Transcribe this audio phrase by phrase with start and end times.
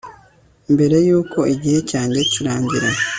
[0.73, 2.89] mbere yuko igihe cyanjye kirangira